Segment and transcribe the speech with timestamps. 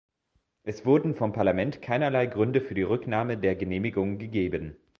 [0.63, 4.75] Es wurden vom Parlament keinerlei Gründe für die Rücknahme der Genehmigung gegeben.